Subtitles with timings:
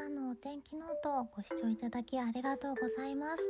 [0.00, 3.42] さんのお天気ノートをご視聴いただきありがとうございます。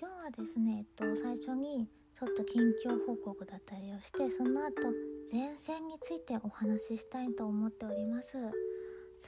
[0.00, 4.72] 今日はですね、えっと、最初にちょっと近況報告だったりをしてその後
[5.30, 8.38] 前線についてお話ししたいと思っております。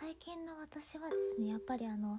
[0.00, 2.19] 最近の私はですねやっぱりあの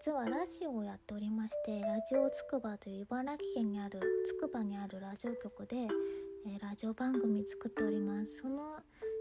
[0.00, 5.76] 実はラジオをやっておりましてラジオつくばという茨城県にあるつくばにあるラジオ局で、
[6.46, 8.38] えー、ラジオ番組作っております。
[8.38, 8.78] その、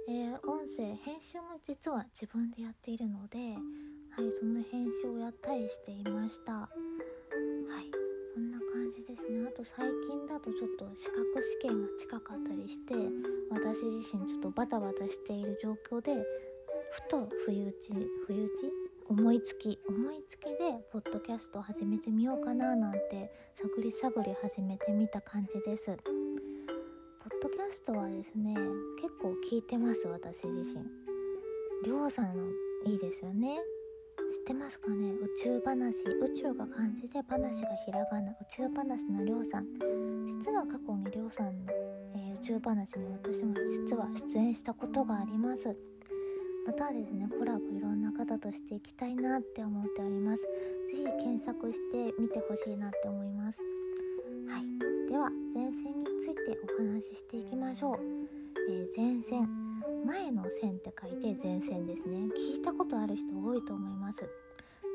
[0.08, 3.58] えー、音声編集も実は自分でやっているので
[4.16, 6.54] はいその編集をやったりしていました。
[6.54, 6.70] はい
[8.34, 9.46] こんな感じですね。
[9.46, 11.20] あと最近だとちょっと資格
[11.62, 12.94] 試験が近かったりして
[13.52, 16.16] 私自身ちょっとバタバタしている状況で
[16.92, 17.92] ふと不意打ち
[18.26, 18.72] 不意打ち？
[19.10, 20.58] 思いつき思いつきで
[20.94, 23.30] ポッドキャストを始めてみようかななんて
[23.62, 25.88] 探り探り始めてみた感じです。
[25.88, 28.54] ポッドキャストはですね
[29.02, 30.82] 結構聞いてます私自身。
[31.84, 32.44] りょうさんの
[32.86, 33.60] いいですよね。
[34.32, 35.12] 知ってますかね？
[35.12, 36.08] 宇宙話。
[36.08, 38.32] 宇宙が漢字で話がひらがな。
[38.32, 39.66] 宇宙話のりょうさん。
[40.26, 41.72] 実は過去にりょうさんの、
[42.16, 45.76] えー、宇宙話に私も実は出演したことがあります。
[46.66, 50.44] またですねコラボいろんな方としていきたいなって思っております。
[50.92, 53.60] 是非検索してみてほしいなって思います。
[54.50, 55.08] はい。
[55.10, 57.98] では前線についてお話ししていきましょう、
[58.70, 59.65] えー、前線。
[60.06, 62.28] 前の線って書いて前線ですね。
[62.38, 64.20] 聞いたことある人多いと思います。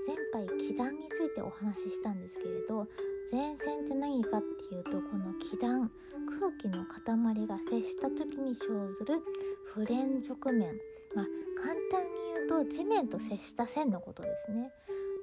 [0.07, 2.87] 前回気団についてお話ししたんですけれど
[3.31, 5.91] 前線って何かっていうとこの気団
[6.39, 9.21] 空気の塊が接した時に生ずる
[9.75, 10.75] 不連続面。
[11.15, 11.27] まあ
[11.61, 14.71] 簡単に言うと地面と接した線のことですね。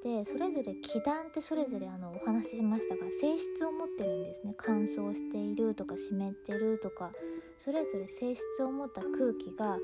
[0.02, 4.54] でそれぞれ気団ってそれぞれあのお話ししましたが性質を持ってるんですね。
[4.56, 7.10] 乾燥しているとか湿ってるとか
[7.58, 9.78] それぞれ性質を持った空気が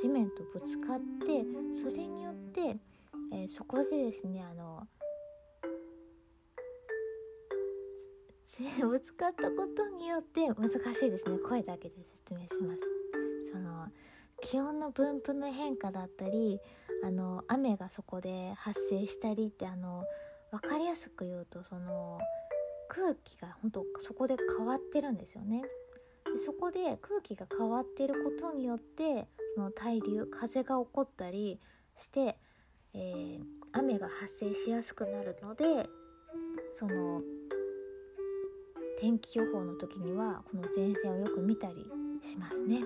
[0.00, 2.78] 地面とぶつかってそれによって、
[3.32, 4.86] えー、そこでですねあの
[8.80, 11.38] ぶつかったことによって難しいですね。
[11.38, 11.94] 声だけで
[12.26, 12.80] 説明します。
[13.52, 13.86] その
[14.42, 16.60] 気温の分布の変化だったり
[17.04, 20.04] あの雨がそこで発生したりってあの
[20.50, 22.18] 分かりやすく言うとその
[22.88, 25.62] 空気が本当そこで変わってるんですよね。
[26.32, 31.58] でそこで空気が変わってることによってその対流風が起こったり
[31.96, 32.36] して、
[32.94, 33.40] えー、
[33.72, 35.64] 雨が発生しやすくなるので
[36.74, 37.22] その
[38.98, 41.86] 天気予報の時にはこの前線をよく見たり
[42.22, 42.80] しますね。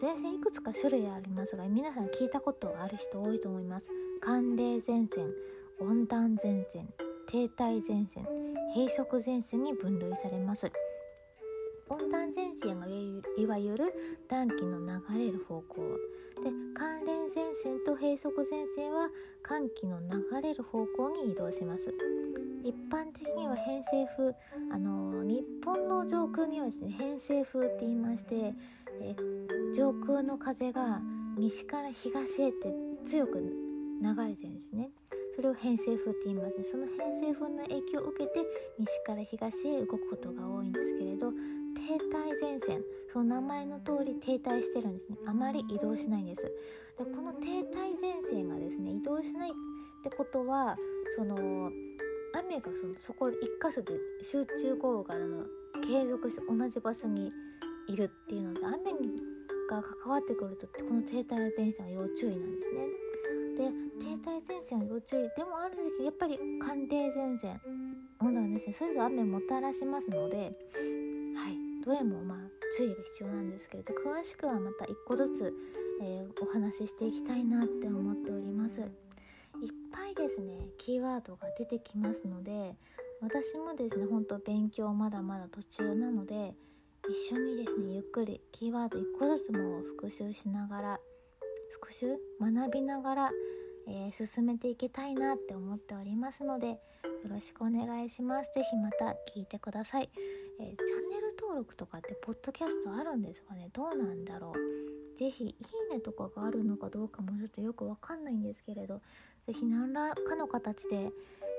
[0.00, 3.86] 前線いくつか種類ありますが皆さん聞いたことある人多いと思います。
[4.20, 5.32] 寒冷前線
[5.80, 6.88] 温暖前線
[7.26, 8.26] 停滞前線
[8.74, 10.70] 閉塞前線に分類されます。
[11.88, 12.86] 温暖前線が
[13.36, 13.92] いわゆる
[14.28, 15.82] 暖気の流れる方向。
[16.42, 19.08] で寒冷前線と閉塞前線は
[19.42, 21.94] 寒気の流れる方向に移動します。
[22.64, 24.34] 一般的には偏西風
[24.72, 28.54] あの日本の上空にはですね偏西風って言いまして
[29.02, 29.14] え
[29.76, 31.00] 上空の風が
[31.36, 32.74] 西から東へって
[33.04, 34.90] 強く流れてるんですね。
[35.36, 36.64] それを偏西風って言いますね。
[36.64, 38.44] その偏西風の影響を受けて
[38.78, 41.32] 西から東へ動くことが多いんですけれど
[41.74, 45.18] 停滞前線その名前の通り停滞してるんですね。
[45.26, 46.42] あまり移動しないんです。
[46.42, 46.50] で
[47.04, 49.52] この停滞前線がですね移動しないっ
[50.02, 50.76] てことは
[51.16, 51.70] その
[52.34, 55.44] 雨がそのそこ一箇所で集中豪雨があの
[55.82, 57.30] 継続して同じ場所に
[57.88, 58.74] いるっていうので雨
[59.70, 62.86] が関わってくるとこの停滞前線は要注意なんですね。
[63.56, 63.70] で
[64.00, 65.28] 停滞前線は要注意。
[65.36, 67.60] でもある時期やっぱり寒冷前線
[68.20, 70.52] 温暖ですねそれぞれ雨もたらしますので
[71.84, 72.38] どれもまあ
[72.76, 75.52] 注意が必要なんですけれど詳しくはまた一個ずつ、
[76.00, 78.80] えー、お話ししていきたいなって思っております。
[78.80, 78.88] いっ
[79.92, 82.74] ぱいですねキーワードが出てきますので
[83.20, 86.54] 私もですねほんと勉強まだまだ途中なので
[87.08, 91.00] 一緒にですねゆっくりキーワード1個ずつも復習しながら
[91.72, 92.16] 復習？
[92.40, 93.30] 学びながら、
[93.88, 96.78] えー、進めていきたいなって思っておりますので
[97.24, 98.50] よろしくお願いします。
[98.54, 100.10] 是非また聞いてください、
[100.60, 103.70] えー、チャンネル登録とかってポッドキャストあるんですかね？
[103.72, 105.18] どうなんだろう？
[105.18, 105.54] 是非いい
[105.90, 109.00] ねとかがあるのかどうかもちょっとよくわかんないんですけれど。
[109.46, 111.10] 是非何らかの形で、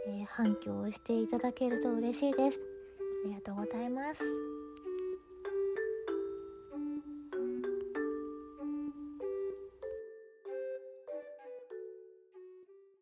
[0.07, 2.61] えー、反響をしていただけると嬉しいです。
[3.25, 4.23] ありがとうございます。